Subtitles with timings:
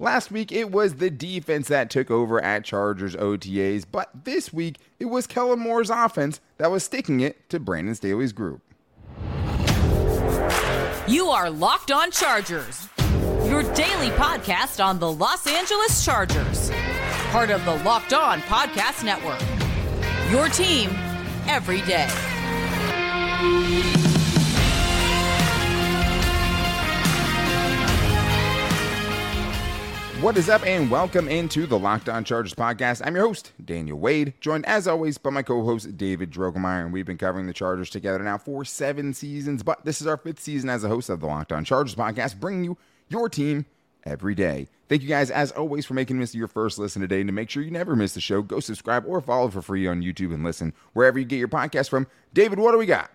[0.00, 4.76] Last week, it was the defense that took over at Chargers OTAs, but this week,
[5.00, 8.62] it was Kellen Moore's offense that was sticking it to Brandon Staley's group.
[11.08, 12.88] You are Locked On Chargers,
[13.44, 16.70] your daily podcast on the Los Angeles Chargers,
[17.30, 19.40] part of the Locked On Podcast Network.
[20.30, 20.90] Your team
[21.48, 22.06] every day.
[30.20, 33.02] What is up, and welcome into the Locked On Chargers podcast.
[33.06, 36.92] I'm your host, Daniel Wade, joined as always by my co host, David Drogemeyer, and
[36.92, 40.40] we've been covering the Chargers together now for seven seasons, but this is our fifth
[40.40, 42.76] season as a host of the Locked On Chargers podcast, bringing you
[43.08, 43.64] your team
[44.02, 44.66] every day.
[44.88, 47.20] Thank you guys, as always, for making this your first listen today.
[47.20, 49.86] And to make sure you never miss the show, go subscribe or follow for free
[49.86, 52.08] on YouTube and listen wherever you get your podcast from.
[52.34, 53.12] David, what do we got?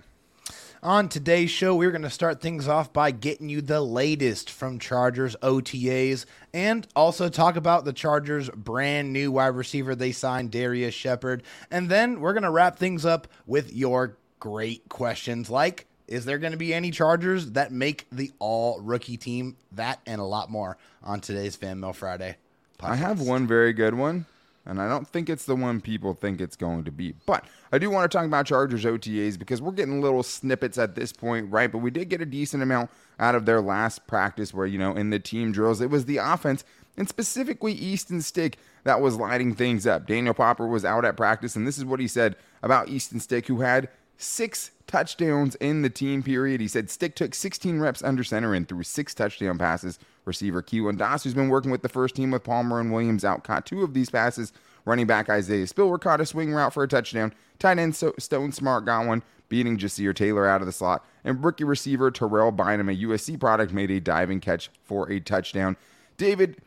[0.83, 4.79] On today's show, we're going to start things off by getting you the latest from
[4.79, 10.93] Chargers OTAs and also talk about the Chargers' brand new wide receiver they signed, Darrius
[10.93, 11.43] Shepherd.
[11.71, 16.37] And then we're going to wrap things up with your great questions like is there
[16.37, 19.55] going to be any Chargers that make the all rookie team?
[19.71, 22.35] That and a lot more on today's Fan Mail Friday.
[22.77, 22.89] Podcast.
[22.89, 24.25] I have one very good one
[24.65, 27.13] and I don't think it's the one people think it's going to be.
[27.25, 30.95] But I do want to talk about Chargers OTAs because we're getting little snippets at
[30.95, 31.71] this point, right?
[31.71, 34.95] But we did get a decent amount out of their last practice where, you know,
[34.95, 36.63] in the team drills, it was the offense
[36.97, 40.05] and specifically Easton Stick that was lighting things up.
[40.07, 43.47] Daniel Popper was out at practice, and this is what he said about Easton Stick,
[43.47, 46.61] who had six touchdowns in the team period.
[46.61, 50.97] He said Stick took 16 reps under center and threw six touchdown passes receiver Keelan
[50.97, 53.83] Doss, who's been working with the first team with Palmer and Williams out, caught two
[53.83, 54.53] of these passes.
[54.85, 57.33] Running back Isaiah Spiller caught a swing route for a touchdown.
[57.57, 61.05] Tight end Stone Smartt got one, beating Ja'Sir Taylor out of the slot.
[61.23, 65.77] And rookie receiver Terrell Bynum, a USC product, made a diving catch for a touchdown.
[66.17, 66.57] David,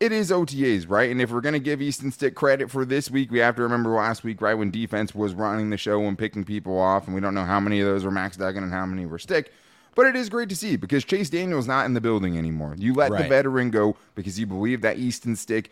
[0.00, 1.10] it is OTAs, right?
[1.10, 3.62] And if we're going to give Easton Stick credit for this week, we have to
[3.62, 7.14] remember last week, right, when defense was running the show and picking people off, and
[7.14, 9.52] we don't know how many of those were Max Duggan and how many were Stick.
[9.94, 12.74] But it is great to see because Chase Daniel's not in the building anymore.
[12.78, 13.22] You let right.
[13.22, 15.70] the veteran go because you believe that Easton Stick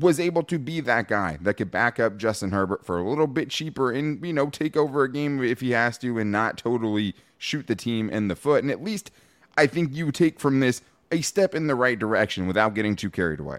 [0.00, 3.26] was able to be that guy that could back up Justin Herbert for a little
[3.26, 6.56] bit cheaper and, you know, take over a game if he has to and not
[6.56, 8.62] totally shoot the team in the foot.
[8.62, 9.10] And at least
[9.56, 13.10] I think you take from this a step in the right direction without getting too
[13.10, 13.58] carried away.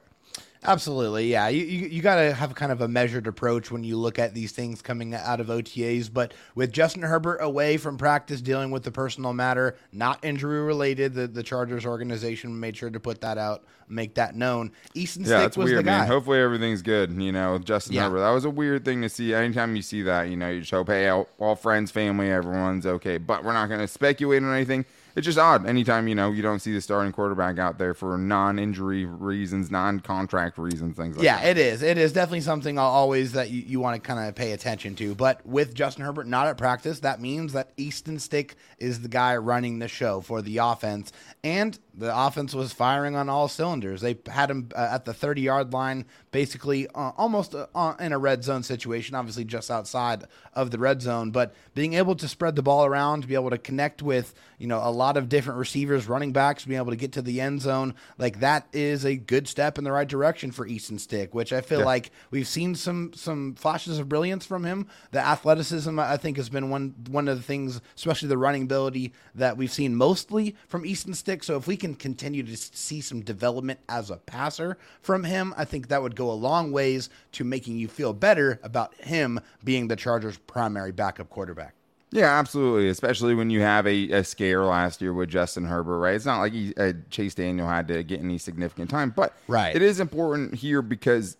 [0.63, 1.47] Absolutely, yeah.
[1.47, 4.33] You you, you got to have kind of a measured approach when you look at
[4.33, 6.11] these things coming out of OTAs.
[6.11, 11.13] But with Justin Herbert away from practice, dealing with the personal matter, not injury related,
[11.13, 14.73] the, the Chargers organization made sure to put that out, make that known.
[14.93, 15.99] Easton yeah, Stick was weird, the guy.
[15.99, 16.07] Man.
[16.07, 17.13] Hopefully everything's good.
[17.13, 18.03] You know, Justin yeah.
[18.03, 18.19] Herbert.
[18.19, 19.33] That was a weird thing to see.
[19.33, 22.85] Anytime you see that, you know, you just hope, hey, all, all friends, family, everyone's
[22.85, 23.17] okay.
[23.17, 26.41] But we're not going to speculate on anything it's just odd anytime you know you
[26.41, 31.37] don't see the starting quarterback out there for non-injury reasons, non-contract reasons, things like yeah,
[31.37, 31.43] that.
[31.43, 31.81] Yeah, it is.
[31.81, 35.15] It is definitely something always that you, you want to kind of pay attention to.
[35.15, 39.37] But with Justin Herbert not at practice, that means that Easton Stick is the guy
[39.37, 41.11] running the show for the offense,
[41.43, 44.01] and the offense was firing on all cylinders.
[44.01, 48.17] They had him uh, at the 30 yard line, basically uh, almost uh, in a
[48.17, 52.55] red zone situation, obviously just outside of the red zone, but being able to spread
[52.55, 55.59] the ball around, to be able to connect with, you know, a lot of different
[55.59, 59.15] receivers, running backs, being able to get to the end zone, like that is a
[59.15, 61.85] good step in the right direction for Easton Stick, which I feel yeah.
[61.85, 64.87] like we've seen some some flashes of brilliance from him.
[65.11, 69.13] The athleticism, I think, has been one one of the things, especially the running ability
[69.35, 71.43] that we've seen mostly from Easton Stick.
[71.43, 75.65] So if we can continue to see some development as a passer from him, I
[75.65, 79.87] think that would go a long ways to making you feel better about him being
[79.87, 81.73] the Chargers' primary backup quarterback.
[82.11, 82.89] Yeah, absolutely.
[82.89, 86.15] Especially when you have a, a scare last year with Justin Herbert, right?
[86.15, 89.75] It's not like he, uh, Chase Daniel had to get any significant time, but right.
[89.75, 91.37] it is important here because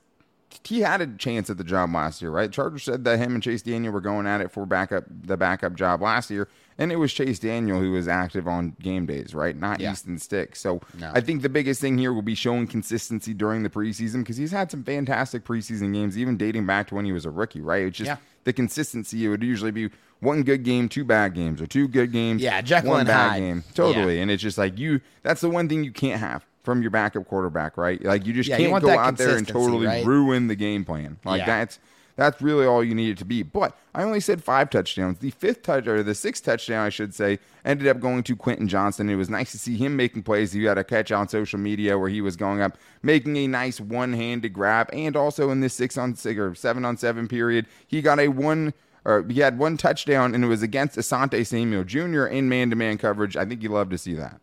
[0.63, 2.51] he had a chance at the job last year, right?
[2.51, 5.73] Chargers said that him and Chase Daniel were going at it for backup the backup
[5.75, 6.47] job last year,
[6.79, 9.55] and it was Chase Daniel who was active on game days, right?
[9.55, 9.91] Not yeah.
[9.91, 10.55] Easton Stick.
[10.55, 11.11] So no.
[11.13, 14.51] I think the biggest thing here will be showing consistency during the preseason because he's
[14.51, 17.83] had some fantastic preseason games, even dating back to when he was a rookie, right?
[17.83, 18.17] It's just yeah.
[18.45, 19.25] the consistency.
[19.25, 19.89] It would usually be
[20.21, 23.41] one good game, two bad games, or two good games, yeah, Jekyll one bad Hyde.
[23.41, 24.15] game, totally.
[24.15, 24.21] Yeah.
[24.23, 25.01] And it's just like you.
[25.21, 28.01] That's the one thing you can't have from your backup quarterback, right?
[28.01, 30.05] Like you just yeah, can't you go out there and totally right?
[30.05, 31.19] ruin the game plan.
[31.25, 31.45] Like yeah.
[31.45, 31.79] that's
[32.19, 33.43] that's really all you need it to be.
[33.43, 35.19] But I only said five touchdowns.
[35.19, 38.67] The fifth touch or the sixth touchdown, I should say, ended up going to Quentin
[38.67, 39.09] Johnston.
[39.09, 40.51] It was nice to see him making plays.
[40.51, 43.79] He had a catch on social media where he was going up, making a nice
[43.79, 48.01] one-handed grab, and also in this six on six or seven on seven period, he
[48.01, 48.73] got a one
[49.05, 52.25] or he had one touchdown, and it was against Asante Samuel Jr.
[52.25, 53.37] in man-to-man coverage.
[53.37, 54.41] I think you love to see that.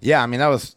[0.00, 0.74] Yeah, I mean that was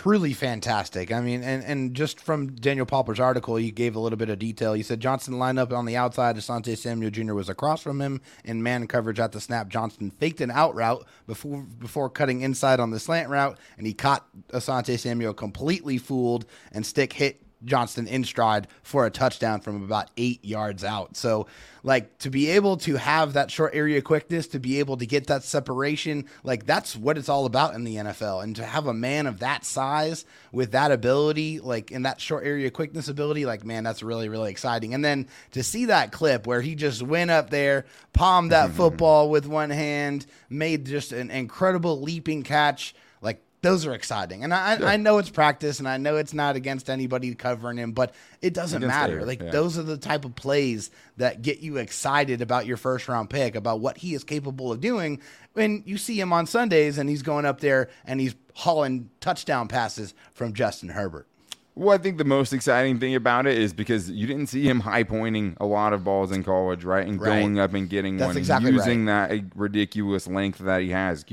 [0.00, 1.12] truly fantastic.
[1.12, 4.38] I mean, and, and just from Daniel Popper's article, he gave a little bit of
[4.38, 4.72] detail.
[4.72, 6.36] He said Johnston lined up on the outside.
[6.36, 7.34] Asante Samuel Jr.
[7.34, 9.68] was across from him in man coverage at the snap.
[9.68, 13.92] Johnston faked an out route before before cutting inside on the slant route, and he
[13.92, 19.82] caught Asante Samuel completely fooled, and stick hit Johnston in stride for a touchdown from
[19.82, 21.16] about eight yards out.
[21.16, 21.46] So,
[21.82, 25.26] like, to be able to have that short area quickness, to be able to get
[25.28, 28.42] that separation, like, that's what it's all about in the NFL.
[28.42, 32.44] And to have a man of that size with that ability, like, in that short
[32.44, 34.94] area quickness ability, like, man, that's really, really exciting.
[34.94, 39.30] And then to see that clip where he just went up there, palmed that football
[39.30, 42.94] with one hand, made just an incredible leaping catch.
[43.62, 44.42] Those are exciting.
[44.42, 47.92] And I, I know it's practice and I know it's not against anybody covering him,
[47.92, 49.12] but it doesn't Against matter.
[49.14, 49.50] Eric, Like yeah.
[49.50, 53.54] those are the type of plays that get you excited about your first round pick,
[53.54, 55.20] about what he is capable of doing.
[55.52, 59.68] When you see him on Sundays and he's going up there and he's hauling touchdown
[59.68, 61.26] passes from Justin Herbert.
[61.80, 64.80] Well, I think the most exciting thing about it is because you didn't see him
[64.80, 67.06] high pointing a lot of balls in college, right?
[67.06, 67.40] And Right.
[67.40, 70.90] going up and getting That's one, and exactly using that uh, ridiculous length that he
[70.90, 71.24] has,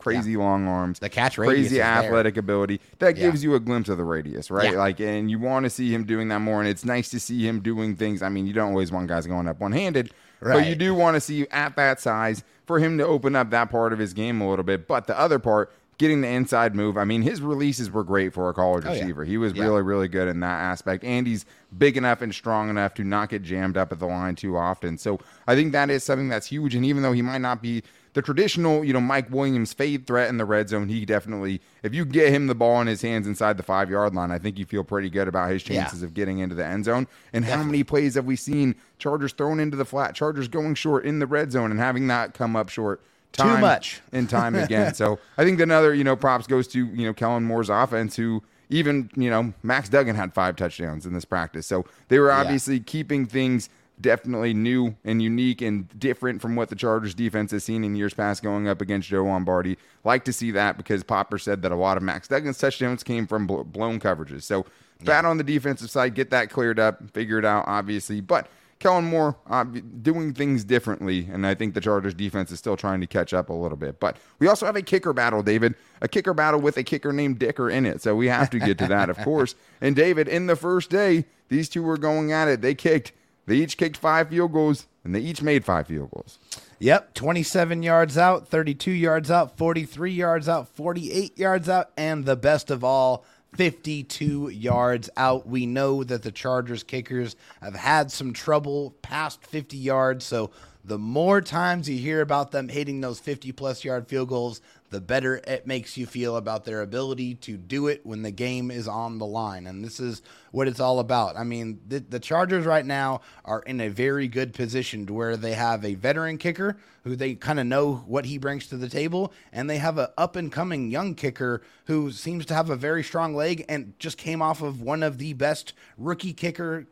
[0.00, 1.84] crazy long arms, The catch crazy is there.
[1.84, 2.80] athletic ability.
[2.98, 3.26] That Yeah.
[3.26, 4.72] gives you a glimpse of the radius, right?
[4.72, 4.78] Yeah.
[4.78, 6.58] Like, and you want to see him doing that more.
[6.58, 8.22] And it's nice to see him doing things.
[8.22, 11.14] I mean, you don't always want guys going up one handed, but you do want
[11.14, 14.40] to see at that size for him to open up that part of his game
[14.40, 14.88] a little bit.
[14.88, 15.70] But the other part.
[15.98, 16.96] Getting the inside move.
[16.96, 19.00] I mean, his releases were great for a college Oh, yeah.
[19.00, 19.24] receiver.
[19.24, 19.62] He was Yeah.
[19.64, 21.04] really, really good in that aspect.
[21.04, 21.44] And he's
[21.76, 24.98] big enough and strong enough to not get jammed up at the line too often.
[24.98, 26.74] So I think that is something that's huge.
[26.74, 27.82] And even though he might not be
[28.14, 31.94] the traditional, you know, Mike Williams fade threat in the red zone, he definitely, if
[31.94, 34.58] you get him the ball in his hands inside the five yard line, I think
[34.58, 35.82] you feel pretty good about his Yeah.
[35.82, 37.06] chances of getting into the end zone.
[37.32, 41.04] And how many plays have we seen Chargers thrown into the flat, Chargers going short
[41.04, 43.00] in the red zone and having that come up short?
[43.32, 44.00] Time much.
[44.12, 44.94] and time again.
[44.94, 48.42] so I think another, you know, props goes to, you know, Kellen Moore's offense, who
[48.68, 51.66] even, you know, Max Duggan had five touchdowns in this practice.
[51.66, 53.68] So they were obviously keeping things
[54.00, 58.14] definitely new and unique and different from what the Chargers defense has seen in years
[58.14, 59.78] past going up against Joe Lombardi.
[60.04, 63.26] Like to see that because Popper said that a lot of Max Duggan's touchdowns came
[63.26, 64.42] from blown coverages.
[64.42, 64.66] So
[65.04, 68.20] bad on the defensive side, get that cleared up, figure it out, obviously.
[68.20, 68.48] But
[68.82, 73.00] Kellen Moore uh, doing things differently, and I think the Chargers defense is still trying
[73.00, 74.00] to catch up a little bit.
[74.00, 77.38] But we also have a kicker battle, David, a kicker battle with a kicker named
[77.38, 78.02] Dicker in it.
[78.02, 79.54] So we have to get to that, of course.
[79.80, 82.60] And David, in the first day, these two were going at it.
[82.60, 83.12] They kicked,
[83.46, 86.40] they each kicked five field goals, and they each made five field goals.
[86.80, 92.34] Yep, 27 yards out, 32 yards out, 43 yards out, 48 yards out, and the
[92.34, 93.24] best of all,
[93.56, 95.46] 52 yards out.
[95.46, 100.50] We know that the Chargers kickers have had some trouble past 50 yards, so
[100.84, 104.60] the more times you hear about them hitting those 50 plus yard field goals,
[104.92, 108.70] the better it makes you feel about their ability to do it when the game
[108.70, 109.66] is on the line.
[109.66, 111.34] And this is what it's all about.
[111.34, 115.36] I mean, the, the Chargers right now are in a very good position to where
[115.36, 118.88] they have a veteran kicker who they kind of know what he brings to the
[118.88, 122.76] table, and they have an up and coming young kicker who seems to have a
[122.76, 126.86] very strong leg and just came off of one of the best rookie kicker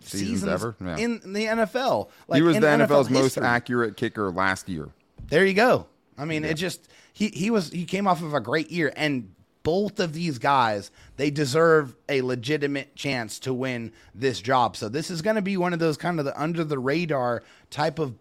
[0.00, 0.76] Seasons seasons, ever?
[0.80, 0.96] Yeah.
[0.98, 2.10] in the NFL.
[2.28, 4.90] Like he was the NFL's most accurate kicker last year.
[5.28, 5.86] There you go.
[6.18, 9.34] I mean, it just he he was he came off of a great year, and
[9.62, 14.76] both of these guys they deserve a legitimate chance to win this job.
[14.76, 17.42] So this is going to be one of those kind of the under the radar
[17.70, 18.14] type of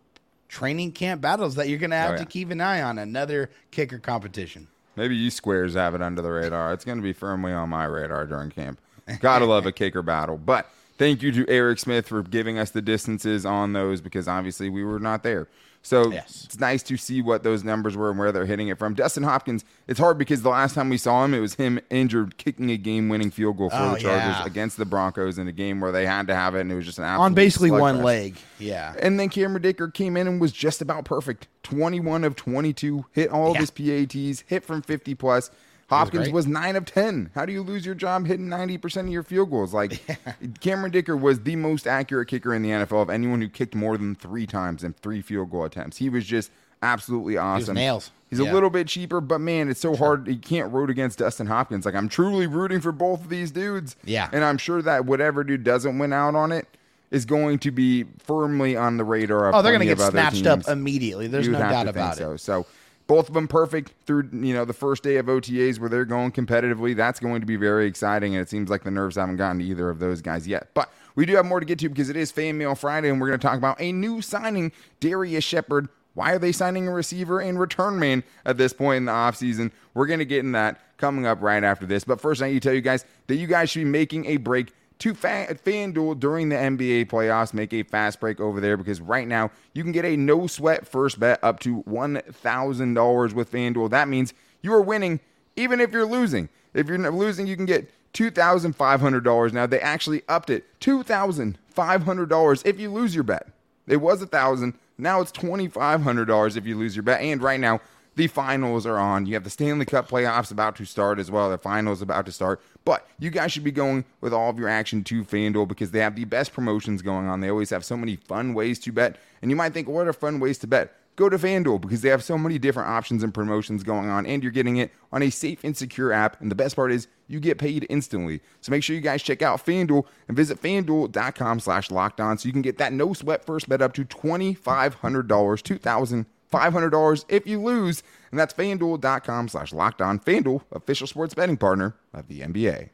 [0.47, 2.19] training camp battles that you're going to have Oh, yeah.
[2.19, 2.99] to keep an eye on.
[2.99, 4.67] Another kicker competition.
[4.95, 6.71] Maybe you squares have it under the radar.
[6.73, 8.79] It's going to be firmly on my radar during camp.
[9.19, 10.37] Gotta love a kicker battle.
[10.37, 10.69] But
[10.99, 14.83] thank you to Eric Smith for giving us the distances on those because obviously we
[14.83, 15.47] were not there.
[15.85, 16.43] So Yes.
[16.45, 18.93] it's nice to see what those numbers were and where they're hitting it from.
[18.93, 22.37] Dustin Hopkins, it's hard because the last time we saw him, it was him injured
[22.37, 24.45] kicking a game winning field goal for Oh, the Chargers yeah.
[24.45, 26.85] against the Broncos in a game where they had to have it and it was
[26.85, 28.37] just an absolute On basically one leg.
[28.59, 28.93] Yeah.
[28.97, 31.47] And then Cameron Dicker came in and was just about perfect.
[31.63, 35.51] 21 of 22, hit all of his PATs, hit from 50 plus.
[35.93, 36.33] Hopkins great.
[36.33, 37.31] was, 9 of 10.
[37.35, 39.73] How do you lose your job hitting 90% of your field goals?
[39.73, 40.01] Like,
[40.61, 43.97] Cameron Dicker was the most accurate kicker in the NFL of anyone who kicked more
[43.97, 45.97] than three times in three field goal attempts.
[45.97, 47.75] He was just absolutely awesome.
[47.75, 48.11] nails.
[48.29, 48.51] He's Yeah.
[48.51, 50.27] a little bit cheaper, but man, it's so hard.
[50.27, 51.85] You can't root against Dustin Hopkins.
[51.85, 53.95] Like, I'm truly rooting for both of these dudes.
[54.03, 54.29] Yeah.
[54.33, 56.67] And I'm sure that whatever dude doesn't win out on it
[57.11, 60.47] is going to be firmly on the radar of Oh, they're going to get snatched
[60.47, 61.27] up immediately.
[61.27, 62.17] There's You'd no doubt about it.
[62.17, 62.35] so.
[62.37, 62.65] So
[63.13, 66.31] both of them perfect through you know the first day of OTAs where they're going
[66.31, 66.95] competitively.
[66.95, 69.65] That's going to be very exciting, and it seems like the nerves haven't gotten to
[69.65, 70.69] either of those guys yet.
[70.73, 73.21] But we do have more to get to because it is Fan Mail Friday, and
[73.21, 75.89] we're going to talk about a new signing, Darrius Shepherd.
[76.15, 79.69] Why are they signing a receiver and return man at this point in the offseason?
[79.93, 82.03] We're going to get in that coming up right after this.
[82.03, 84.37] But first, I need to tell you guys that you guys should be making a
[84.37, 87.53] break to FanDuel during the NBA playoffs.
[87.53, 90.87] Make a fast break over there because right now you can get a no sweat
[90.87, 93.89] first bet up to $1,000 with FanDuel.
[93.89, 95.19] That means you are winning
[95.55, 96.49] even if you're losing.
[96.73, 99.53] If you're losing, you can get $2,500.
[99.53, 103.47] Now they actually upped it $2,500 if you lose your bet.
[103.87, 104.75] It was a thousand.
[104.97, 107.21] Now it's $2,500 if you lose your bet.
[107.21, 107.81] And right now,
[108.15, 109.25] the finals are on.
[109.25, 111.49] You have the Stanley Cup playoffs about to start as well.
[111.49, 112.61] The finals about to start.
[112.85, 115.99] But you guys should be going with all of your action to FanDuel because they
[115.99, 117.39] have the best promotions going on.
[117.39, 119.17] They always have so many fun ways to bet.
[119.41, 120.93] And you might think, what are fun ways to bet?
[121.15, 124.41] Go to FanDuel because they have so many different options and promotions going on, and
[124.41, 126.41] you're getting it on a safe and secure app.
[126.41, 128.41] And the best part is you get paid instantly.
[128.61, 132.47] So make sure you guys check out FanDuel and visit FanDuel.com slash locked on so
[132.47, 138.03] you can get that no sweat first bet up to $2,500, $2,500 if you lose.
[138.31, 140.19] And that's FanDuel.com slash locked on.
[140.19, 142.89] FanDuel, official sports betting partner of the NBA.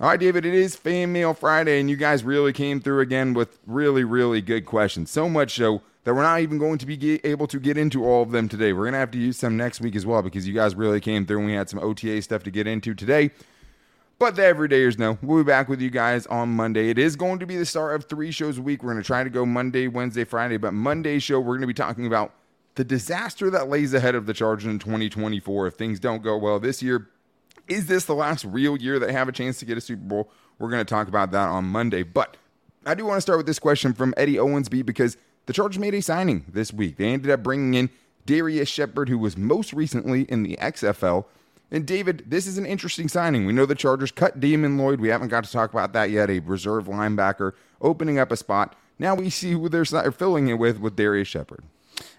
[0.00, 3.32] All right, David, it is Fan Mail Friday, and you guys really came through again
[3.32, 5.08] with really, really good questions.
[5.10, 8.22] So much so that we're not even going to be able to get into all
[8.22, 8.72] of them today.
[8.72, 11.00] We're going to have to use some next week as well because you guys really
[11.00, 13.30] came through and we had some OTA stuff to get into today.
[14.18, 16.88] But the everydayers know we'll be back with you guys on Monday.
[16.88, 18.82] It is going to be the start of three shows a week.
[18.82, 21.66] We're going to try to go Monday, Wednesday, Friday, but Monday show, we're going to
[21.66, 22.32] be talking about
[22.76, 26.58] the disaster that lays ahead of the Chargers in 2024 if things don't go well
[26.58, 27.08] this year
[27.68, 30.30] is this the last real year they have a chance to get a Super Bowl?
[30.58, 32.02] We're going to talk about that on Monday.
[32.02, 32.36] But
[32.86, 35.16] I do want to start with this question from Eddie Owensby because
[35.46, 36.96] the Chargers made a signing this week.
[36.96, 37.90] They ended up bringing in
[38.26, 41.24] Darrius Shepherd, who was most recently in the XFL.
[41.70, 43.46] And David, this is an interesting signing.
[43.46, 45.00] We know the Chargers cut Damon Lloyd.
[45.00, 46.30] We haven't got to talk about that yet.
[46.30, 48.76] A reserve linebacker opening up a spot.
[48.98, 51.64] Now we see who they're filling it with with Darrius Shepherd.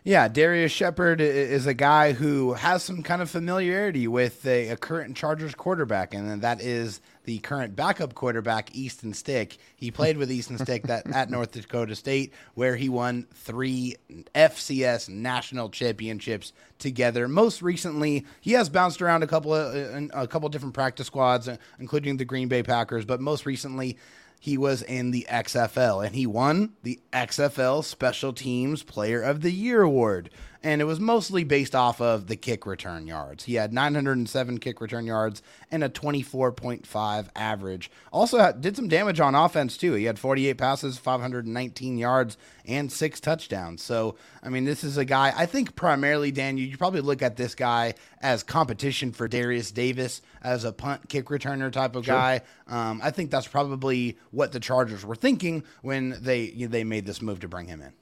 [0.03, 4.77] Yeah, Darrius Shepherd is a guy who has some kind of familiarity with a, a,
[4.77, 9.57] current Chargers quarterback, and that is the current backup quarterback, Easton Stick.
[9.75, 13.95] He played with Easton Stick that, at North Dakota State, where he won three
[14.35, 17.27] FCS national championships together.
[17.27, 19.75] Most recently, he has bounced around a couple of
[20.13, 21.49] a couple of different practice squads,
[21.79, 23.97] including the Green Bay Packers, but most recently
[24.39, 29.51] he was in the XFL and he won the XFL Special Teams Player of the
[29.51, 30.29] Year award
[30.65, 33.43] and it was mostly based off of the kick return yards.
[33.43, 37.91] He had 907 kick return yards and a 24.5 average.
[38.11, 39.93] Also had, did some damage on offense too.
[39.93, 43.83] He had 48 passes, 519 yards, and six touchdowns.
[43.83, 45.31] So, I mean, this is a guy.
[45.37, 49.71] I think primarily, Dan, you, you probably look at this guy as competition for Derius
[49.71, 52.15] Davis as a punt kick returner type of sure.
[52.15, 52.41] guy.
[52.67, 56.83] Um, I think that's probably what the Chargers were thinking when they you know, they
[56.83, 57.93] made this move to bring him in.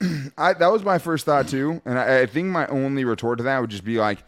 [0.38, 3.44] I, that was my first thought too, and I, I, think my only retort to
[3.44, 4.22] that would just be like,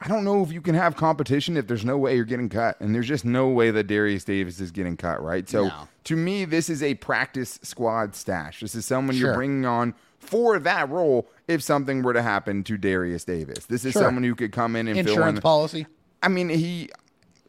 [0.00, 2.80] I don't know if you can have competition if there's no way you're getting cut,
[2.80, 5.48] and there's just no way that Derius Davis is getting cut, right?
[5.48, 5.88] So no.
[6.04, 8.60] to me, this is a practice squad stash.
[8.60, 9.26] This is someone sure.
[9.26, 13.66] you're bringing on for that role if something were to happen to Derius Davis.
[13.66, 14.02] This is sure.
[14.02, 15.86] someone who could come in and insurance fill in policy.
[16.22, 16.90] I mean, he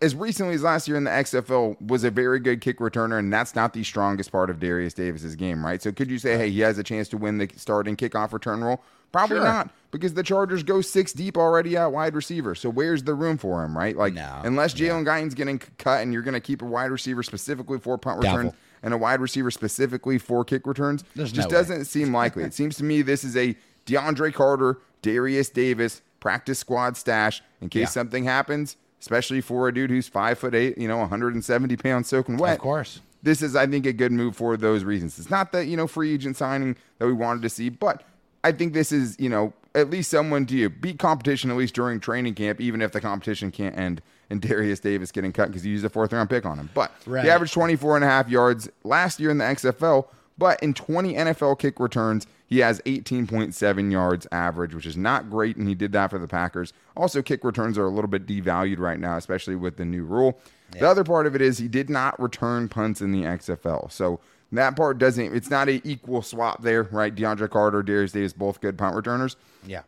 [0.02, 3.32] as recently as last year in the XFL was a very good kick returner, and
[3.32, 5.82] that's not the strongest part of Derius Davis's game, right?
[5.82, 8.64] So could you say, hey, he has a chance to win the starting kickoff return
[8.64, 8.82] role?
[9.12, 9.44] Probably sure.
[9.44, 12.56] not, because the Chargers go six deep already at wide receiver.
[12.56, 13.96] So where's the room for him, right?
[13.96, 15.04] Like, no, unless Jalen yeah.
[15.04, 18.38] Guyton's getting cut and you're going to keep a wide receiver specifically for punt Doubtful.
[18.38, 21.84] returns and a wide receiver specifically for kick returns, There's just no doesn't way.
[21.84, 22.44] seem likely.
[22.44, 23.56] it seems to me this is a
[23.86, 27.88] DeAndre Carter, Derius Davis practice squad stash in case yeah.
[27.88, 32.38] something happens especially for a dude who's five foot eight, you know, 170 pounds soaking
[32.38, 32.54] wet.
[32.54, 33.02] Of course.
[33.24, 35.20] This is, I think, a good move for those reasons.
[35.20, 38.04] It's not that, you know, free agent signing that we wanted to see, but
[38.44, 41.76] I think this is, you know, at least someone to you beat competition at least
[41.76, 45.66] during training camp, even if the competition can't end and Derius Davis getting cut because
[45.66, 46.70] you used a fourth round pick on him.
[46.74, 47.24] But right.
[47.24, 50.08] he averaged 24 and a half yards last year in the XFL,
[50.38, 55.56] but in 20 NFL kick returns, he has 18.7 yards average, which is not great,
[55.56, 56.74] and he did that for the Packers.
[56.98, 60.40] Also, kick returns are a little bit devalued right now, especially with the new rule.
[60.74, 60.82] Yeah.
[60.82, 63.92] The other part of it is he did not return punts in the XFL.
[63.92, 64.20] So
[64.52, 67.16] that part doesn't, it's not an equal swap there, right?
[67.16, 69.38] DeAndre Carter, Derius Davis, both good punt returners.
[69.66, 69.84] Yeah.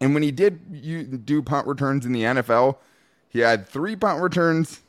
[0.00, 2.76] And when he did do punt returns in the NFL,
[3.28, 4.80] he had three punt returns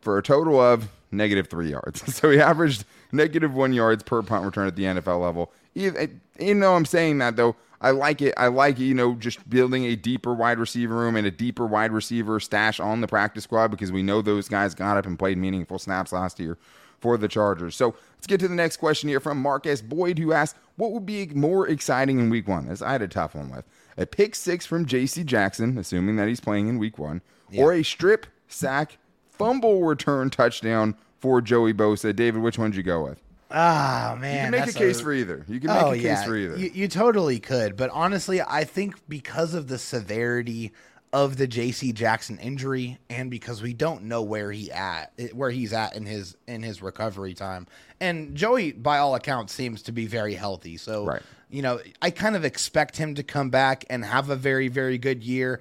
[0.00, 2.02] for a total of negative three yards.
[2.14, 5.52] So he averaged negative one yards per punt return at the NFL level.
[5.76, 6.06] Eh,
[6.38, 8.32] Even though I'm saying that though, I like it.
[8.36, 11.92] I like you know just building a deeper wide receiver room and a deeper wide
[11.92, 15.36] receiver stash on the practice squad because we know those guys got up and played
[15.38, 16.56] meaningful snaps last year.
[17.00, 17.76] for the Chargers.
[17.76, 21.04] So let's get to the next question here from Marcus Boyd, who asked, What would
[21.04, 22.66] be more exciting in week one?
[22.68, 23.66] As I had a tough one with
[23.98, 25.22] a pick six from J.C.
[25.22, 27.20] Jackson, assuming that he's playing in week one,
[27.58, 28.96] or a strip, sack,
[29.38, 32.14] fumble return touchdown for Joey Bosa.
[32.14, 33.20] David, which one did you go with?
[33.50, 35.44] Ah man, You can make a case for either.
[35.48, 36.56] You can make oh a case yeah, for either.
[36.56, 40.72] You, you totally could, but honestly, I think because of the severity
[41.12, 41.92] of the J.C.
[41.92, 46.36] Jackson injury, and because we don't know where he at, where he's at in his
[46.48, 47.68] in his recovery time,
[48.00, 50.76] and Joey, by all accounts, seems to be very healthy.
[50.76, 51.22] So, Right.
[51.48, 54.98] you know, I kind of expect him to come back and have a very very
[54.98, 55.60] good year.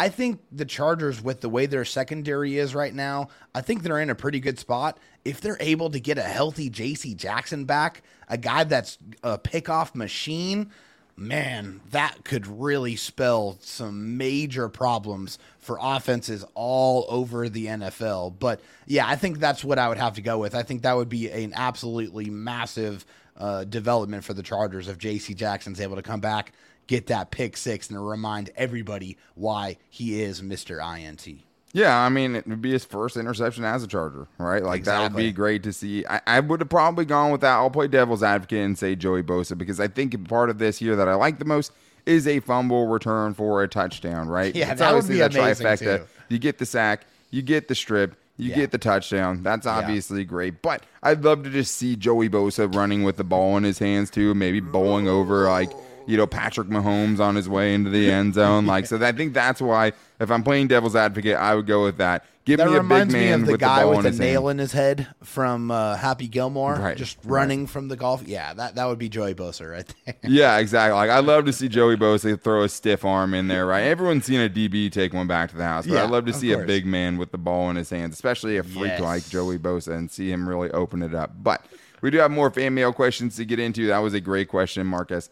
[0.00, 4.00] I think the Chargers, with the way their secondary is right now, I think they're
[4.00, 4.96] in a pretty good spot.
[5.26, 7.12] If they're able to get a healthy J.C.
[7.12, 10.70] Jackson back, a guy that's a pickoff machine,
[11.18, 18.38] man, that could really spell some major problems for offenses all over the NFL.
[18.38, 20.54] But yeah, I think that's what I would have to go with.
[20.54, 23.04] I think that would be an absolutely massive
[23.36, 25.34] uh, development for the Chargers if J.C.
[25.34, 26.54] Jackson's able to come back,
[26.90, 30.80] get that pick six, and remind everybody why he is Mr.
[30.82, 31.40] INT.
[31.72, 34.60] Yeah, I mean, it would be his first interception as a Charger, right?
[34.64, 36.04] Like that would be great to see.
[36.04, 37.52] I, I would have probably gone with that.
[37.54, 40.96] I'll play devil's advocate and say Joey Bosa because I think part of this here
[40.96, 41.70] that I like the most
[42.06, 44.52] is a fumble return for a touchdown, right?
[44.52, 45.98] Yeah, It's that would obviously be the amazing, trifecta.
[45.98, 46.06] too.
[46.28, 48.56] You get the sack, you get the strip, you Yeah.
[48.56, 49.44] get the touchdown.
[49.44, 50.62] That's obviously great.
[50.62, 54.10] But I'd love to just see Joey Bosa running with the ball in his hands
[54.10, 55.70] too, maybe bowling over like
[56.10, 58.66] you know Patrick Mahomes on his way into the end zone.
[58.66, 61.98] Like so, I think that's why if I'm playing devil's advocate, I would go with
[61.98, 62.24] that.
[62.46, 64.52] Give That me a big man the with guy the ball with the nail hand.
[64.52, 67.30] in his head from uh, Happy Gilmore, Right, just right.
[67.32, 68.22] running from the golf.
[68.26, 70.14] Yeah, that, that would be Joey Bosa right there.
[70.24, 70.94] Yeah, exactly.
[70.96, 73.82] Like I'd love to see Joey Bosa throw a stiff arm in there, right?
[73.82, 76.32] Everyone's seen a DB take one back to the house, but Yeah, I'd love to
[76.32, 79.00] see a big man with the ball in his hands, especially a freak Yes.
[79.00, 81.32] like Joey Bosa, and see him really open it up.
[81.42, 81.64] But
[82.00, 83.86] we do have more fan mail questions to get into.
[83.88, 85.28] That was a great question, Marcus.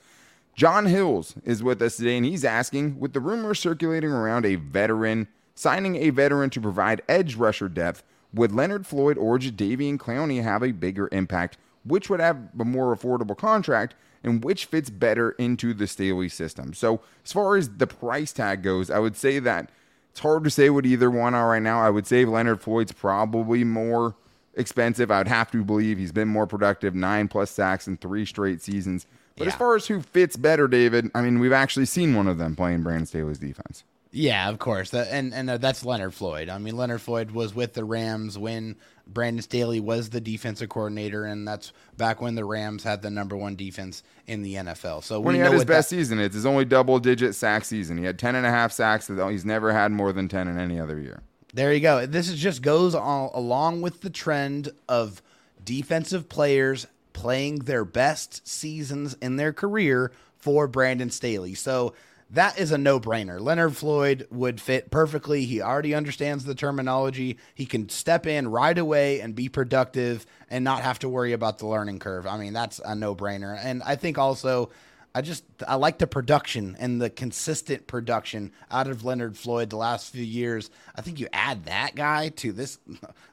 [0.59, 4.57] John Hills is with us today, and he's asking with the rumors circulating around a
[4.57, 8.03] veteran signing a veteran to provide edge rusher depth,
[8.35, 11.59] would Leonard Floyd or Jadeveon Clowney have a bigger impact?
[11.85, 13.95] Which would have a more affordable contract,
[14.25, 16.75] and which fits better into the Staley system?
[16.75, 19.71] So, as far as the price tag goes, I would say that
[20.11, 21.81] it's hard to say what either one are right now.
[21.81, 24.17] I would say Leonard Floyd's probably more
[24.55, 25.13] expensive.
[25.13, 28.61] I would have to believe he's been more productive, nine plus sacks in three straight
[28.61, 29.07] seasons.
[29.39, 32.39] But as far as who fits better, David, I mean, we've actually seen one of
[32.39, 33.85] them playing Brandon Staley's defense.
[34.11, 34.95] Yeah, of course.
[34.95, 36.49] And and uh, that's Leonard Floyd.
[36.49, 41.25] I mean, Leonard Floyd was with the Rams when Brandon Staley was the defensive coordinator,
[41.27, 45.03] and that's back when the Rams had the number one defense in the NFL.
[45.05, 47.99] So When he had his best that- season, it's his only double digit sack season.
[47.99, 49.09] He had 10 and a half sacks.
[49.09, 51.21] He's never had more than 10 in any other year.
[51.55, 52.05] There you go.
[52.07, 55.23] This is just goes along with the trend of
[55.65, 61.55] defensive players playing their best seasons in their career for Brandon Staley.
[61.55, 61.95] So
[62.31, 63.41] that is a no-brainer.
[63.41, 65.47] Leonard Floyd would fit perfectly.
[65.47, 67.39] He already understands the terminology.
[67.55, 71.59] He can step in right away and be productive and not have to worry about
[71.59, 72.27] the learning curve.
[72.27, 73.59] I mean, that's a no-brainer.
[73.59, 74.71] And I think also
[75.19, 79.77] I just I like the production and the consistent production out of Leonard Floyd the
[79.77, 80.71] last few years.
[80.95, 82.79] I think you add that guy to this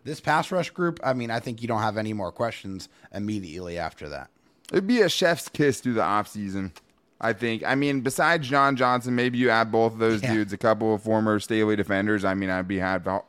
[0.04, 1.00] this pass rush group.
[1.04, 4.32] I mean, I think you don't have any more questions immediately after that.
[4.72, 6.72] It'd be a chef's kiss through the offseason.
[7.22, 7.64] I think.
[7.64, 10.34] I mean, besides John Johnson, maybe you add both of those Yeah.
[10.34, 12.26] dudes, a couple of former Staley defenders.
[12.26, 13.22] I mean, I'd be have a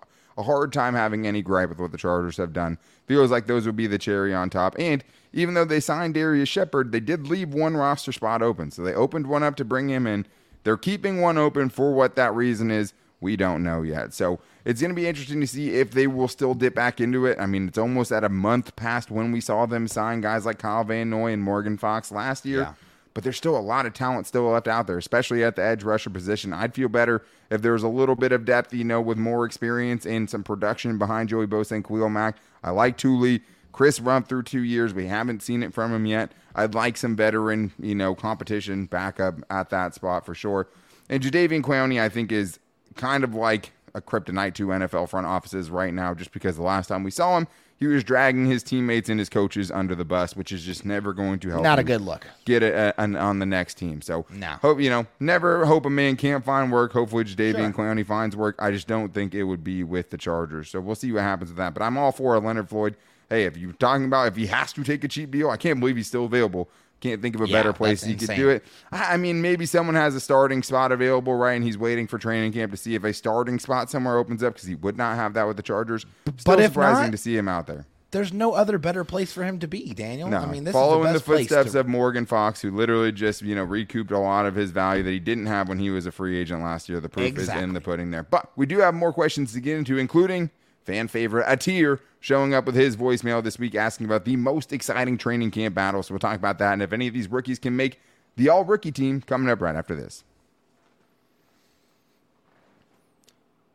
[0.42, 2.78] hard time having any gripe with what the Chargers have done.
[3.06, 4.76] Feels like those would be the cherry on top.
[4.78, 8.70] And even though they signed Darrius Shepherd, they did leave one roster spot open.
[8.70, 10.26] So they opened one up to bring him in.
[10.64, 12.92] They're keeping one open for what that reason is.
[13.20, 14.12] We don't know yet.
[14.12, 17.24] So it's going to be interesting to see if they will still dip back into
[17.26, 17.38] it.
[17.38, 20.58] I mean, it's almost at a month past when we saw them sign guys like
[20.58, 22.60] Kyle Van Noy and Morgan Fox last year.
[22.60, 22.74] Yeah.
[23.16, 25.82] But there's still a lot of talent still left out there, especially at the edge
[25.82, 26.52] rusher position.
[26.52, 29.46] I'd feel better if there was a little bit of depth, you know, with more
[29.46, 32.36] experience and some production behind Joey Bosa and Khalil Mack.
[32.62, 33.40] I like Tuli.
[33.72, 34.92] Chris Rumph through two years.
[34.92, 36.32] We haven't seen it from him yet.
[36.54, 40.68] I'd like some veteran, you know, competition backup at that spot for sure.
[41.08, 42.58] And Jadeveon Clowney, I think, is
[42.96, 46.88] kind of like a kryptonite to NFL front offices right now, just because the last
[46.88, 50.34] time we saw him, he was dragging his teammates and his coaches under the bus,
[50.34, 51.62] which is just never going to help.
[51.62, 52.26] Not a good look.
[52.44, 54.00] Get it uh, on, on the next team.
[54.00, 54.52] So No.
[54.62, 55.06] hope you know.
[55.20, 56.92] Never hope a man can't find work.
[56.92, 57.72] Hopefully, Jadeveon Sure.
[57.72, 58.56] Clowney finds work.
[58.58, 60.70] I just don't think it would be with the Chargers.
[60.70, 61.74] So we'll see what happens with that.
[61.74, 62.96] But I'm all for a Leonard Floyd.
[63.28, 65.80] Hey, if you're talking about if he has to take a cheap deal, I can't
[65.80, 66.68] believe he's still available.
[67.00, 68.64] Can't think of a Yeah, better place he could do it.
[68.90, 71.52] I mean, maybe someone has a starting spot available, right?
[71.52, 74.54] And he's waiting for training camp to see if a starting spot somewhere opens up
[74.54, 76.06] because he would not have that with the Chargers.
[76.38, 77.84] Still But surprising not- to see him out there.
[78.12, 80.30] there's no other better place for him to be, Daniel.
[80.30, 83.12] No, I mean, this following is the, the, footsteps to- of Morgan Fox, who literally
[83.12, 85.90] just you know recouped a lot of his value that he didn't have when he
[85.90, 86.98] was a free agent last year.
[86.98, 88.22] The proof is in the pudding there.
[88.22, 90.50] But we do have more questions to get into, including
[90.84, 95.16] fan favorite Atir showing up with his voicemail this week, asking about the most exciting
[95.16, 96.02] training camp battle.
[96.02, 98.00] So we'll talk about that and if any of these rookies can make
[98.34, 99.20] the All Rookie team.
[99.20, 100.24] Coming up right after this.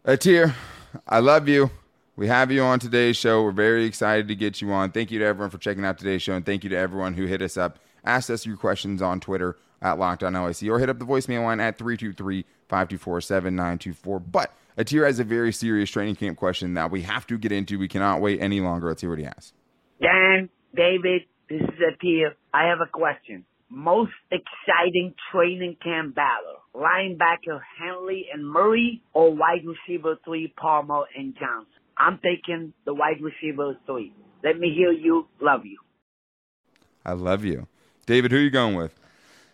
[0.06, 0.54] Atir,
[1.08, 1.72] I love you.
[2.18, 3.42] We have you on today's show.
[3.42, 4.92] We're very excited to get you on.
[4.92, 7.28] Thank you to everyone for checking out today's show, and thank you to everyone who
[7.28, 11.06] hit us up, asked us your questions on Twitter at LockedOnLAC, or hit up the
[11.06, 14.24] voicemail line at 323-524-7924.
[14.30, 17.78] But Atir has a very serious training camp question that we have to get into.
[17.78, 18.88] We cannot wait any longer.
[18.88, 19.54] Let's hear what he has.
[20.02, 22.30] Dan, David, this is Atia.
[22.54, 23.46] I have a question.
[23.70, 26.58] Most exciting training camp battle.
[26.76, 31.72] Linebacker Henley and Murray or wide receiver three Palmer and Johnson?
[31.98, 34.14] I'm taking the wide receiver three.
[34.44, 35.28] Let me hear you.
[35.40, 35.78] Love you.
[37.06, 37.68] I love you.
[38.06, 39.01] David, who are you going with?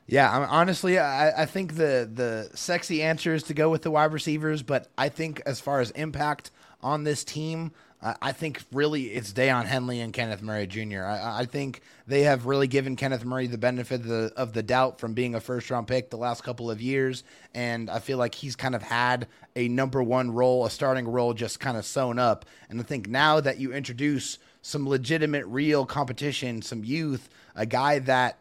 [0.08, 3.92] Yeah, I honestly, I, I think the the sexy answer is to go with the
[3.92, 6.50] wide receivers, but I think as far as impact
[6.82, 11.04] on this team, uh, I think really it's Daiyan Henley and Kenneth Murray Jr.
[11.04, 14.64] I, I think they have really given Kenneth Murray the benefit of the, of the
[14.64, 18.18] doubt from being a first round pick the last couple of years, and I feel
[18.18, 21.86] like he's kind of had a number one role, a starting role, just kind of
[21.86, 22.46] sewn up.
[22.70, 28.00] And I think now that you introduce some legitimate, real competition, some youth, a guy
[28.00, 28.38] that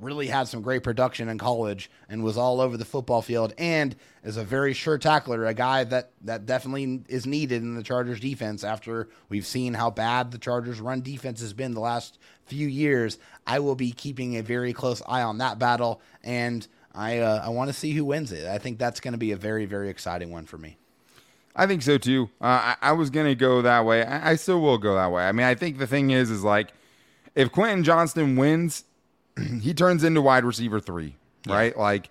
[0.00, 3.94] really had some great production in college and was all over the football field and
[4.24, 8.20] is a very sure tackler, a guy that, that definitely is needed in the Chargers
[8.20, 12.66] defense after we've seen how bad the Chargers run defense has been the last few
[12.66, 13.18] years.
[13.46, 17.50] I will be keeping a very close eye on that battle and I uh, I
[17.50, 18.48] want to see who wins it.
[18.48, 20.76] I think that's going to be a very very exciting one for me.
[21.54, 22.30] I think so too.
[22.40, 24.04] Uh, I, I was gonna go that way.
[24.04, 25.24] I, I still will go that way.
[25.24, 26.72] I mean, I think the thing is, is like,
[27.34, 28.84] if Quentin Johnston wins,
[29.60, 31.16] he turns into wide receiver three,
[31.46, 31.76] right?
[31.76, 32.08] Like,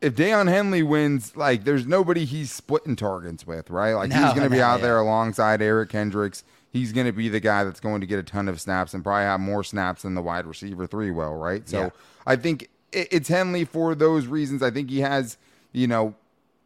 [0.00, 3.94] if Daiyan Henley wins, like, there's nobody he's splitting targets with, right?
[3.94, 4.86] Like, No, he's gonna be out yeah.
[4.86, 6.44] there alongside Eric Kendricks.
[6.70, 9.24] He's gonna be the guy that's going to get a ton of snaps and probably
[9.24, 11.68] have more snaps than the wide receiver three will, right?
[11.68, 11.90] So Yeah.
[12.26, 14.62] I think it's Henley for those reasons.
[14.62, 15.36] I think he has,
[15.72, 16.14] you know,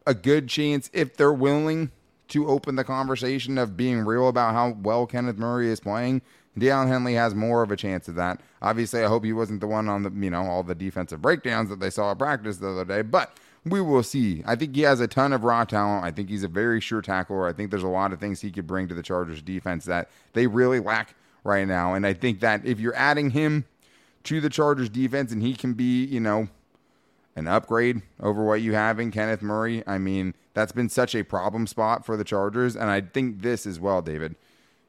[0.05, 1.91] a good chance if they're willing
[2.29, 6.21] to open the conversation of being real about how well Kenneth Murray is playing.
[6.57, 8.39] Daiyan Henley has more of a chance of that.
[8.61, 11.69] Obviously, I hope he wasn't the one on the you know all the defensive breakdowns
[11.69, 14.43] that they saw at practice the other day, but we will see.
[14.45, 16.05] I think he has a ton of raw talent.
[16.05, 17.47] I think he's a very sure tackler.
[17.47, 20.09] I think there's a lot of things he could bring to the Chargers defense that
[20.33, 21.93] they really lack right now.
[21.93, 23.65] And I think that if you're adding him
[24.23, 26.49] to the Chargers defense and he can be, you know,
[27.35, 29.83] an upgrade over what you have in Kenneth Murray.
[29.87, 32.75] I mean, that's been such a problem spot for the Chargers.
[32.75, 34.35] And I think this as well, David.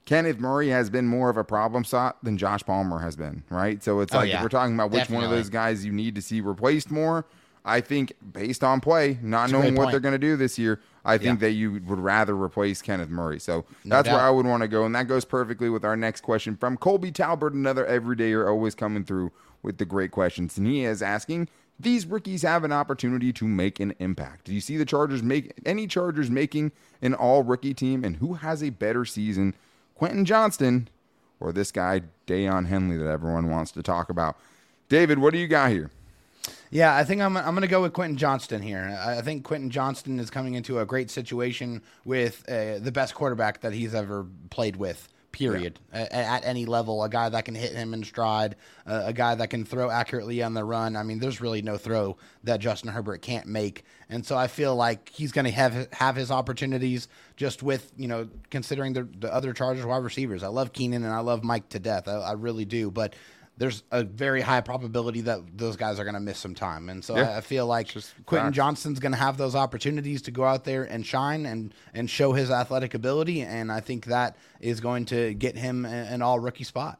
[0.04, 3.82] Kenneth Murray has been more of a problem spot than Josh Palmer has been, right?
[3.82, 6.14] So it's Oh, like if we're talking about which one of those guys you need
[6.16, 7.24] to see replaced more.
[7.66, 9.92] I think based on play, not knowing what point.
[9.92, 11.48] they're going to do this year, I think Yeah.
[11.48, 13.40] that you would rather replace Kenneth Murray.
[13.40, 14.20] So No that's where.
[14.20, 14.84] I would want to go.
[14.84, 19.02] And that goes perfectly with our next question from Colby Talbert, another everydayer, always coming
[19.02, 20.58] through with the great questions.
[20.58, 21.48] And he is asking,
[21.80, 24.44] these rookies have an opportunity to make an impact.
[24.44, 28.04] Do you see the Chargers make any Chargers making an all rookie team?
[28.04, 29.54] And who has a better season,
[29.94, 30.88] Quentin Johnston
[31.40, 34.36] or this guy, Daiyan Henley, that everyone wants to talk about?
[34.88, 35.90] David, what do you got here?
[36.70, 38.98] Yeah, I think I'm, I'm going to go with Quentin Johnston here.
[39.00, 43.60] I think Quentin Johnston is coming into a great situation with uh, the best quarterback
[43.60, 45.08] that he's ever played with.
[45.34, 45.80] Period.
[45.92, 49.34] A- At, any level, a guy that can hit him in stride, uh, a guy
[49.34, 50.96] that can throw accurately on the run.
[50.96, 54.76] I mean, there's really no throw that Justin Herbert can't make, and so I feel
[54.76, 57.08] like he's going to have have his opportunities.
[57.36, 61.12] Just with you know considering the, the other Chargers wide receivers, I love Keenan and
[61.12, 62.06] I love Mike to death.
[62.06, 63.14] I, I really do, but
[63.56, 66.88] there's a very high probability that those guys are going to miss some time.
[66.88, 67.30] And so Yeah.
[67.30, 68.56] I, I feel like Just Quentin facts.
[68.56, 72.32] Johnston's going to have those opportunities to go out there and shine and, and show
[72.32, 73.42] his athletic ability.
[73.42, 76.98] And I think that is going to get him an all rookie spot.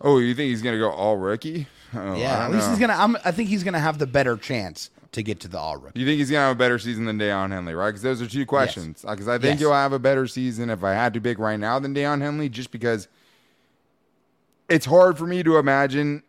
[0.00, 1.66] Oh, you think he's going to go all rookie?
[1.94, 2.70] Oh, I Yeah, at least know.
[2.70, 5.48] he's going to, I'm, think he's going to have the better chance to get to
[5.48, 6.00] the all rookie.
[6.00, 7.90] You think he's gonna have a better season than Daiyan Henley, right?
[7.90, 9.04] Because those are two questions.
[9.04, 9.58] Uh, because I think Yes.
[9.60, 12.48] he'll have a better season if I had to pick right now than Daiyan Henley,
[12.48, 13.06] just because
[14.68, 16.22] it's hard for me to imagine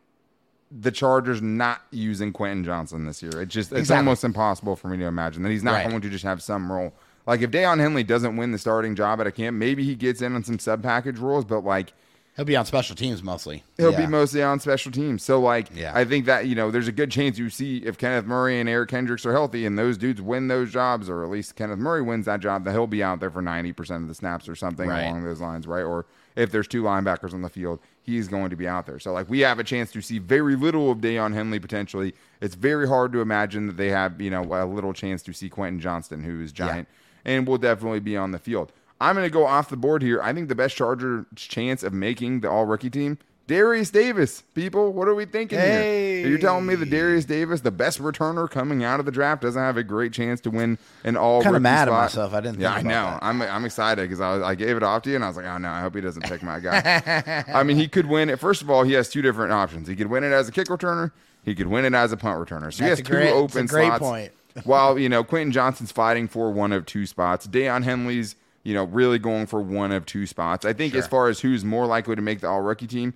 [0.72, 3.42] the Chargers not using Quentin Johnston this year.
[3.42, 4.00] It's just it's Exactly.
[4.00, 5.90] almost impossible for me to imagine that he's not Right.
[5.90, 6.94] going to just have some role.
[7.28, 10.22] Like if Daiyan Henley doesn't win the starting job at a camp, maybe he gets
[10.22, 11.94] in on some sub package roles, but like
[12.36, 13.64] He'll be on special teams mostly.
[13.78, 14.02] He'll Yeah.
[14.02, 15.24] be mostly on special teams.
[15.24, 15.94] So, like, Yeah.
[15.96, 18.68] I think that, you know, there's a good chance you see if Kenneth Murray and
[18.68, 22.02] Eric Kendricks are healthy and those dudes win those jobs, or at least Kenneth Murray
[22.02, 24.90] wins that job, that he'll be out there for 90% of the snaps or something
[24.90, 25.04] Right.
[25.04, 25.84] along those lines, right?
[25.86, 29.00] Or if there's two linebackers on the field, he's going to be out there.
[29.00, 32.14] So, like, we have a chance to see very little of Daiyan Henley potentially.
[32.42, 35.50] It's very hard to imagine that they have, you know, a little chance to see
[35.50, 36.88] Quentin Johnston, who is giant,
[37.24, 38.72] and will definitely be on the field.
[39.02, 40.22] I'm going to go off the board here.
[40.22, 43.18] I think the best Charger chance of making the all rookie team,
[43.48, 44.42] Derius Davis.
[44.56, 46.20] People, what are we thinking Hey.
[46.22, 46.30] here?
[46.30, 49.62] You're telling me the Derius Davis, the best returner coming out of the draft, doesn't
[49.62, 52.34] have a great chance to win an all Kinda rookie mad at myself.
[52.34, 53.06] I didn't Yeah, think I know.
[53.12, 53.20] that.
[53.22, 55.38] I'm I'm excited because I was, I gave it off to you and I was
[55.38, 57.44] like, oh no, I hope he doesn't pick my guy.
[57.54, 58.40] I mean, he could win it.
[58.40, 59.88] First of all, he has two different options.
[59.88, 61.12] He could win it as a kick returner.
[61.44, 62.74] He could win it as a punt returner.
[62.74, 64.00] So he has two great- that's open great slots.
[64.00, 64.32] point.
[64.64, 68.86] while you know Quentin Johnston's fighting for one of two spots, Daiyan Henley's you know
[68.86, 70.66] really going for one of two spots.
[70.66, 73.14] I think as far as who's more likely to make the All Rookie team,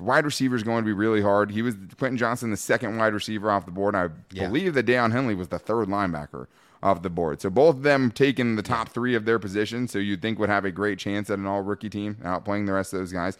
[0.00, 1.50] wide receiver is going to be really hard.
[1.50, 3.94] He was Quentin Johnston, the second wide receiver off the board.
[3.94, 4.46] I Yeah.
[4.46, 6.46] believe that Daiyan Henley was the third linebacker
[6.82, 7.40] off the board.
[7.40, 9.86] So both of them taking the top three of their position.
[9.86, 12.72] So you'd think would have a great chance at an All Rookie team, outplaying the
[12.72, 13.36] rest of those guys.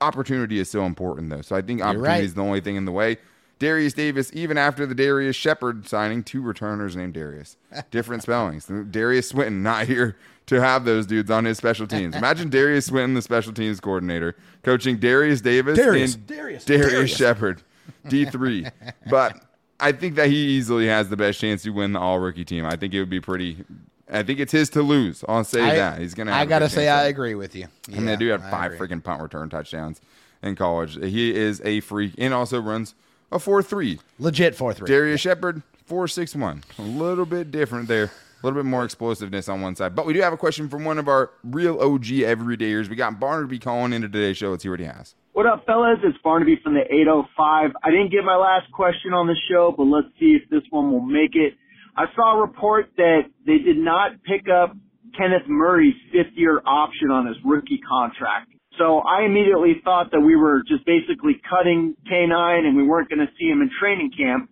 [0.00, 1.42] Opportunity is so important though.
[1.42, 2.24] So I think opportunity right.
[2.24, 3.18] is the only thing in the way.
[3.60, 7.56] Derius Davis, even after the Darrius Shepherd signing, two returners named Darius.
[7.90, 8.66] Different spellings.
[8.66, 12.16] Derius Swinton not here to have those dudes on his special teams.
[12.16, 17.16] Imagine Derius Swinton, the special teams coordinator, coaching Derius Davis Darius, and Darius, Darius, Darius.
[17.16, 17.62] Shepherd,
[18.06, 18.72] D3.
[19.10, 19.44] but
[19.78, 22.64] I think that he easily has the best chance to win the all rookie team.
[22.64, 23.62] I think it would be pretty.
[24.10, 25.22] I think it's his to lose.
[25.28, 25.98] I'll say I, that.
[26.00, 27.68] He's going to I gotta say, I agree with you.
[27.92, 28.88] And Yeah, they do have I five agree.
[28.88, 30.00] freaking punt return touchdowns
[30.42, 30.96] in college.
[30.96, 32.94] He is a freak and also runs
[33.32, 33.98] a 4 3.
[34.18, 34.86] legit four three.
[34.88, 36.62] Darrius Shepherd, 4 6 1.
[36.78, 38.04] A little bit different there.
[38.42, 39.94] A little bit more explosiveness on one side.
[39.94, 42.88] But we do have a question from one of our real OG everydayers.
[42.88, 44.50] We got Barnaby calling into today's show.
[44.50, 45.14] Let's see what he has.
[45.32, 45.98] What up, fellas?
[46.02, 47.70] It's Barnaby from the 805.
[47.84, 50.90] I didn't get my last question on the show, but let's see if this one
[50.90, 51.52] will make it.
[51.96, 54.74] I saw a report that they did not pick up
[55.16, 58.52] Kenneth Murray's fifth year option on his rookie contract.
[58.80, 63.18] So I immediately thought that we were just basically cutting K9 and we weren't going
[63.18, 64.48] to see him in training camp.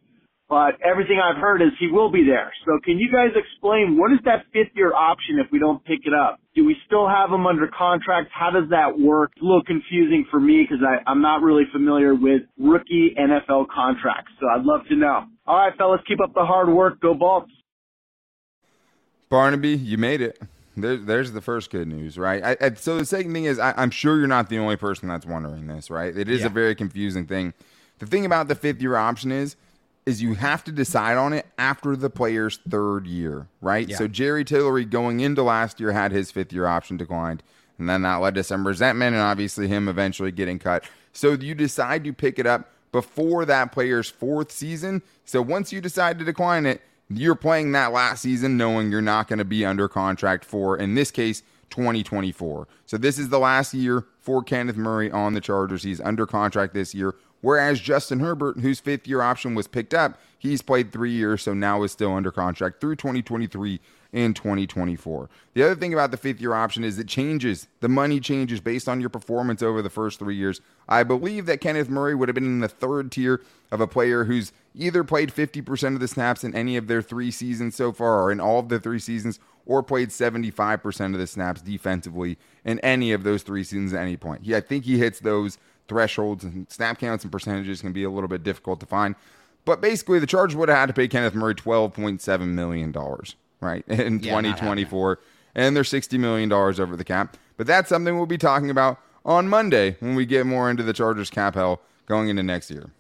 [0.51, 2.53] But everything I've heard is he will be there.
[2.67, 6.01] So can you guys explain what is that fifth year option if we don't pick
[6.05, 6.41] it up?
[6.55, 8.29] Do we still have him under contract?
[8.33, 9.33] How does that work?
[9.37, 14.33] It's a little confusing for me because I'm not really familiar with rookie NFL contracts.
[14.41, 15.25] So I'd love to know.
[15.47, 17.01] All right, fellas, keep up the hard work.
[17.01, 17.53] Go Bolts.
[19.31, 20.39] Barnaby, you made it.
[20.81, 22.43] There, there's the first good news, right?
[22.45, 25.09] I, I, so the second thing is, I, I'm sure you're not the only person
[25.09, 26.17] that's wondering this, right?
[26.17, 26.47] It is Yeah.
[26.47, 27.55] a very confusing thing.
[27.99, 29.57] The thing about the fifth year option is,
[30.07, 33.89] is you have to decide on it after the player's third year, right?
[33.89, 33.97] Yeah.
[33.97, 37.43] So Jerry Tillery going into last year had his fifth year option declined,
[37.79, 40.85] and then that led to some resentment and obviously him eventually getting cut.
[41.13, 45.03] So you decide to pick it up before that player's fourth season.
[45.27, 49.29] So once you decide to decline it, you're playing that last season knowing you're not
[49.29, 52.69] going to be under contract for, in this case, 2024.
[52.87, 55.83] So this is the last year for Kenneth Murray on the Chargers.
[55.83, 57.15] He's under contract this year.
[57.41, 61.55] Whereas Justin Herbert, whose fifth year option was picked up, he's played three years, so
[61.55, 63.81] now is still under contract through 2023
[64.13, 65.29] and 2024.
[65.55, 67.69] The other thing about the fifth year option is it changes.
[67.81, 70.61] The money changes based on your performance over the first three years.
[70.89, 73.41] I believe that Kenneth Murray would have been in the third tier
[73.71, 77.31] of a player who's either played 50% of the snaps in any of their three
[77.31, 81.27] seasons so far, or in all of the three seasons, or played 75% of the
[81.27, 84.45] snaps defensively in any of those three seasons at any point.
[84.45, 88.11] He, I think he hits those thresholds, and snap counts and percentages can be a
[88.11, 89.15] little bit difficult to find.
[89.65, 92.93] But basically, the Chargers would have had to pay Kenneth Murray $12.7 million,
[93.61, 95.19] right, in Yeah, 2024.
[95.55, 97.37] And they're $60 million over the cap.
[97.57, 100.93] But that's something we'll be talking about on Monday when we get more into the
[100.93, 102.91] Chargers cap hell going into next year.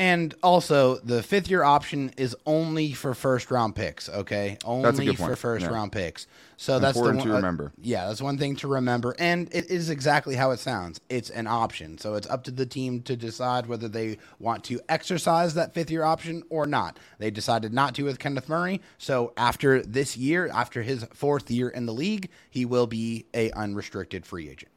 [0.00, 4.08] And also, the fifth year option is only for first round picks.
[4.08, 5.72] Okay, only for first Yeah.
[5.72, 6.26] round picks.
[6.56, 7.72] So that's the Important one, to uh, remember.
[7.80, 11.00] yeah, that's one thing to remember, and it is exactly how it sounds.
[11.08, 14.80] It's an option, so it's up to the team to decide whether they want to
[14.88, 16.98] exercise that fifth year option or not.
[17.18, 21.68] They decided not to with Kenneth Murray, so after this year, after his fourth year
[21.68, 24.70] in the league, he will be a unrestricted free agent.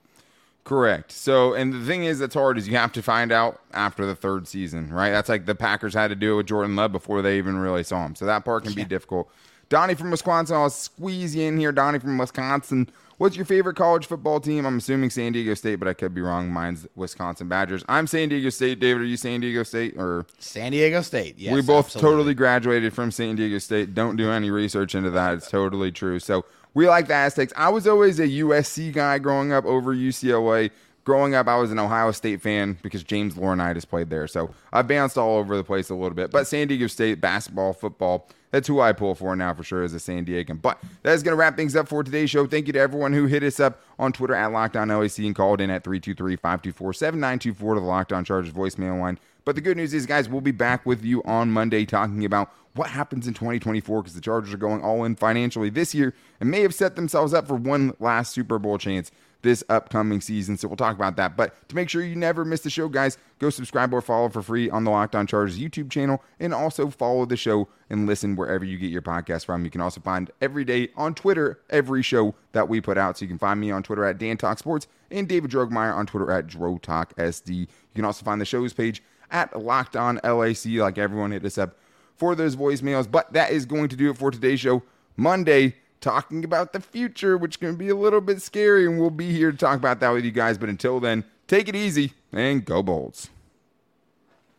[0.64, 1.12] Correct.
[1.12, 4.16] So, and the thing is that's hard is you have to find out after the
[4.16, 5.10] third season, right?
[5.10, 7.84] That's like the Packers had to do it with Jordan Love before they even really
[7.84, 8.16] saw him.
[8.16, 9.30] So that part can be difficult.
[9.70, 11.72] Donnie from Wisconsin, I'll squeeze you in here.
[11.72, 12.90] Donnie from Wisconsin.
[13.18, 14.66] What's your favorite college football team?
[14.66, 16.50] I'm assuming San Diego State, but I could be wrong.
[16.50, 17.84] Mine's Wisconsin Badgers.
[17.88, 18.80] I'm San Diego State.
[18.80, 21.38] David, are you San Diego State or San Diego State.
[21.38, 22.12] Yes, we both absolutely.
[22.12, 23.94] totally graduated from San Diego State.
[23.94, 25.36] Don't do any research into that.
[25.36, 26.20] It's totally true.
[26.20, 27.54] So we like the Aztecs.
[27.56, 30.72] I was always a USC guy growing up over UCLA,
[31.04, 34.28] growing up, I was an Ohio State fan because James Laurinaitis played there.
[34.28, 36.32] So I bounced all over the place a little bit.
[36.32, 39.94] But San Diego State basketball, football, that's who I pull for now for sure as
[39.94, 40.62] a San Diegan.
[40.62, 42.46] But that is going to wrap things up for today's show.
[42.46, 45.70] Thank you to everyone who hit us up on Twitter at LockedOnLAC and called in
[45.70, 49.20] at 323-524-7924 to the Locked On Chargers voicemail line.
[49.46, 52.52] But the good news is, guys, we'll be back with you on Monday talking about
[52.76, 56.50] what happens in 2024 because the Chargers are going all in financially this year and
[56.50, 59.12] may have set themselves up for one last Super Bowl chance
[59.44, 60.58] this upcoming season.
[60.58, 61.38] So we'll talk about that.
[61.38, 64.42] But to make sure you never miss the show, guys, go subscribe or follow for
[64.42, 68.36] free on the Locked On Chargers YouTube channel and also follow the show and listen
[68.36, 69.66] wherever you get your podcast from.
[69.66, 73.18] You can also find every day on Twitter every show that we put out.
[73.18, 76.06] So you can find me on Twitter at Dan Talk Sports and David Drogmeyer on
[76.06, 77.50] Twitter at Dro Talk SD.
[77.60, 79.04] You can also find the show's page
[79.34, 81.76] at Locked On LAC, like everyone hit us up
[82.16, 83.10] for those voicemails.
[83.10, 84.84] But that is going to do it for today's show.
[85.18, 89.32] Monday, talking about the future, which can be a little bit scary, and we'll be
[89.32, 90.58] here to talk about that with you guys.
[90.58, 93.30] But until then, take it easy and go Bolts.